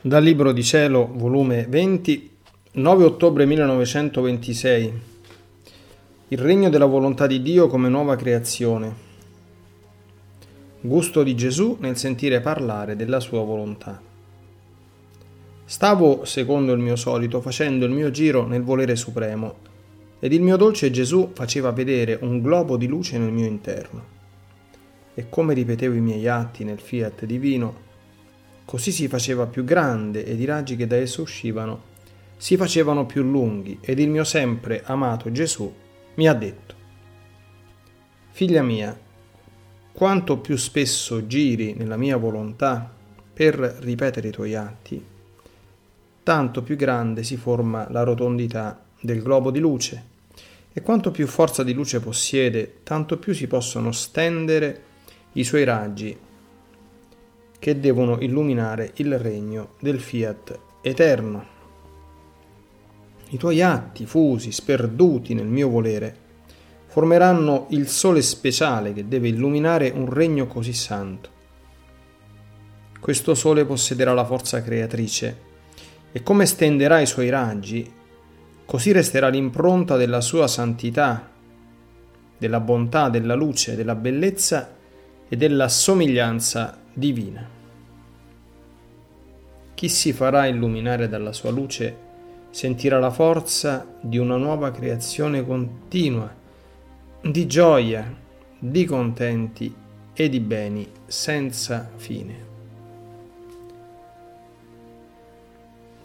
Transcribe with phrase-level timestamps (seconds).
[0.00, 2.30] Dal Libro di Cielo, volume 20,
[2.74, 4.92] 9 ottobre 1926.
[6.28, 8.94] Il regno della volontà di Dio come nuova creazione.
[10.80, 14.00] Gusto di Gesù nel sentire parlare della sua volontà.
[15.64, 19.56] Stavo, secondo il mio solito, facendo il mio giro nel volere supremo,
[20.20, 24.04] ed il mio dolce Gesù faceva vedere un globo di luce nel mio interno.
[25.14, 27.86] E come ripetevo i miei atti nel fiat divino,
[28.68, 31.84] Così si faceva più grande ed i raggi che da esso uscivano
[32.36, 35.74] si facevano più lunghi ed il mio sempre amato Gesù
[36.16, 36.74] mi ha detto,
[38.30, 38.94] Figlia mia,
[39.90, 42.92] quanto più spesso giri nella mia volontà
[43.32, 45.02] per ripetere i tuoi atti,
[46.22, 50.02] tanto più grande si forma la rotondità del globo di luce
[50.74, 54.82] e quanto più forza di luce possiede, tanto più si possono stendere
[55.32, 56.26] i suoi raggi
[57.58, 61.56] che devono illuminare il regno del fiat eterno.
[63.30, 66.26] I tuoi atti fusi, sperduti nel mio volere,
[66.86, 71.36] formeranno il sole speciale che deve illuminare un regno così santo.
[72.98, 75.46] Questo sole possederà la forza creatrice
[76.10, 77.92] e come stenderà i suoi raggi,
[78.64, 81.30] così resterà l'impronta della sua santità,
[82.38, 84.74] della bontà, della luce, della bellezza
[85.28, 87.48] e della somiglianza divina.
[89.74, 92.06] Chi si farà illuminare dalla sua luce
[92.50, 96.34] sentirà la forza di una nuova creazione continua,
[97.22, 98.12] di gioia,
[98.58, 99.72] di contenti
[100.12, 102.46] e di beni senza fine.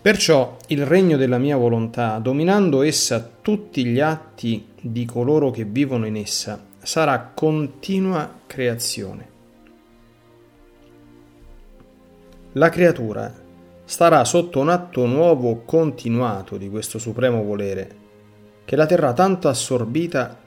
[0.00, 6.06] Perciò il regno della mia volontà, dominando essa tutti gli atti di coloro che vivono
[6.06, 9.36] in essa, sarà continua creazione.
[12.52, 13.30] La creatura
[13.84, 17.96] starà sotto un atto nuovo continuato di questo supremo volere,
[18.64, 20.38] che la terrà tanto assorbita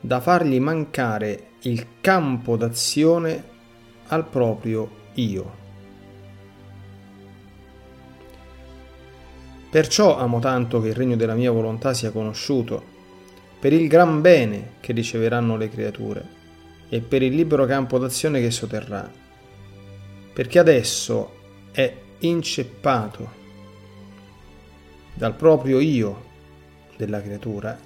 [0.00, 3.44] da fargli mancare il campo d'azione
[4.08, 5.64] al proprio io.
[9.70, 12.82] Perciò amo tanto che il regno della mia volontà sia conosciuto,
[13.60, 16.28] per il gran bene che riceveranno le creature
[16.88, 19.08] e per il libero campo d'azione che esso terrà,
[20.32, 21.34] perché adesso
[21.76, 23.30] è inceppato
[25.12, 26.24] dal proprio io
[26.96, 27.78] della creatura,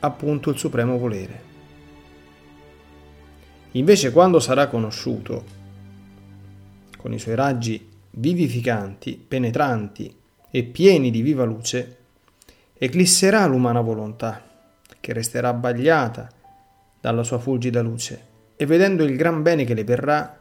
[0.00, 1.42] appunto il supremo volere.
[3.70, 5.44] Invece quando sarà conosciuto,
[6.96, 10.12] con i suoi raggi vivificanti, penetranti
[10.50, 11.98] e pieni di viva luce,
[12.76, 14.42] eclisserà l'umana volontà,
[14.98, 16.28] che resterà abbagliata
[17.00, 18.26] dalla sua fulgida luce,
[18.56, 20.40] e vedendo il gran bene che le verrà,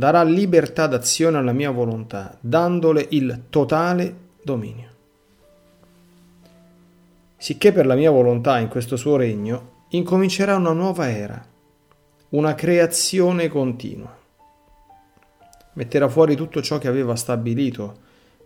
[0.00, 4.88] darà libertà d'azione alla mia volontà, dandole il totale dominio.
[7.36, 11.44] Sicché per la mia volontà in questo suo regno incomincerà una nuova era,
[12.30, 14.16] una creazione continua.
[15.74, 17.98] Metterà fuori tutto ciò che aveva stabilito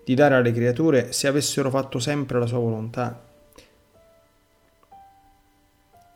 [0.05, 3.23] di dare alle creature se avessero fatto sempre la sua volontà,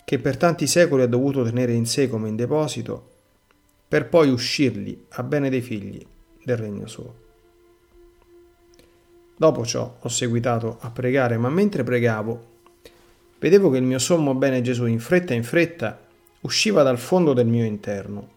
[0.05, 3.18] che per tanti secoli ha dovuto tenere in sé come in deposito
[3.89, 6.05] per poi uscirli a bene dei figli
[6.45, 7.27] del regno suo.
[9.37, 12.57] Dopo ciò ho seguitato a pregare, ma mentre pregavo
[13.39, 16.07] vedevo che il mio sommo bene Gesù in fretta in fretta
[16.41, 18.37] usciva dal fondo del mio interno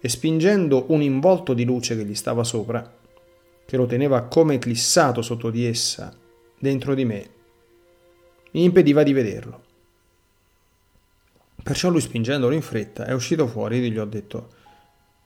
[0.00, 2.98] e spingendo un involto di luce che gli stava sopra,
[3.66, 6.16] che lo teneva come eclissato sotto di essa,
[6.58, 7.30] dentro di me,
[8.52, 9.62] mi impediva di vederlo.
[11.62, 14.58] Perciò lui spingendolo in fretta è uscito fuori e gli ho detto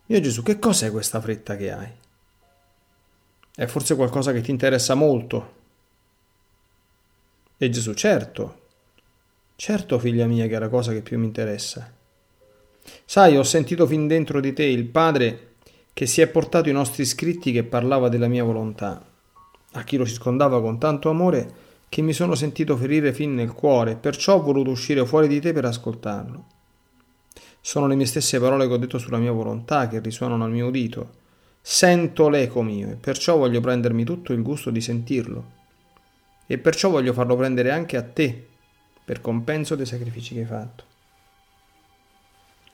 [0.07, 1.89] mio Gesù, che cos'è questa fretta che hai?
[3.55, 5.53] È forse qualcosa che ti interessa molto?
[7.57, 8.63] E Gesù, certo,
[9.57, 11.91] certo figlia mia che è la cosa che più mi interessa.
[13.05, 15.53] Sai, ho sentito fin dentro di te il Padre
[15.95, 19.03] che si è portato i nostri scritti che parlava della mia volontà,
[19.73, 23.95] a chi lo circondava con tanto amore che mi sono sentito ferire fin nel cuore,
[23.97, 26.47] perciò ho voluto uscire fuori di te per ascoltarlo.
[27.67, 30.67] Sono le mie stesse parole che ho detto sulla mia volontà che risuonano al mio
[30.67, 31.15] udito.
[31.63, 35.45] Sento l'eco mio e perciò voglio prendermi tutto il gusto di sentirlo.
[36.47, 38.49] E perciò voglio farlo prendere anche a te,
[39.03, 40.85] per compenso dei sacrifici che hai fatto.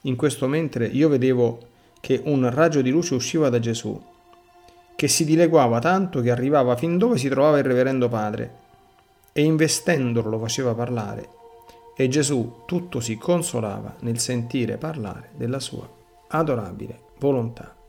[0.02, 1.69] In questo mentre io vedevo
[2.00, 3.96] che un raggio di luce usciva da Gesù,
[4.96, 8.54] che si dileguava tanto che arrivava fin dove si trovava il reverendo padre,
[9.32, 11.38] e investendolo lo faceva parlare
[12.00, 15.87] e Gesù tutto si consolava nel sentire parlare della sua
[16.29, 17.80] adorabile volontà.